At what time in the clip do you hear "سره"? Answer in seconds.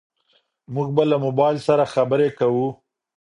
1.67-1.91